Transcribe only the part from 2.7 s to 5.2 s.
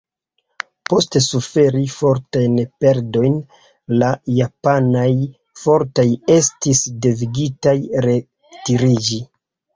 perdojn, la japanaj